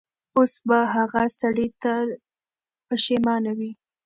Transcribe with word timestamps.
اوس 0.37 0.53
به 0.67 0.79
هغه 0.95 1.23
سړی 1.39 1.67
تل 1.81 2.07
پښېمانه 2.87 3.51
وي. 3.59 3.71